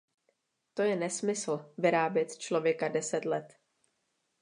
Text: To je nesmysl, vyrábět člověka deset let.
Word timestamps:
To 0.73 0.81
je 0.81 0.95
nesmysl, 0.95 1.73
vyrábět 1.77 2.37
člověka 2.37 2.87
deset 2.87 3.25
let. 3.25 3.55